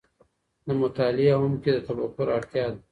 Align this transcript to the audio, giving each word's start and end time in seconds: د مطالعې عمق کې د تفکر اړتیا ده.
د 0.65 0.67
مطالعې 0.81 1.29
عمق 1.37 1.59
کې 1.63 1.71
د 1.75 1.79
تفکر 1.87 2.27
اړتیا 2.37 2.65
ده. 2.73 2.79